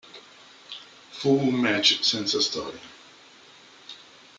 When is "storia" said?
2.41-2.81